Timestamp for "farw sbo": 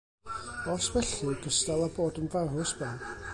2.37-2.91